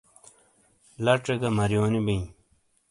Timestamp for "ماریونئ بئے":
1.57-2.19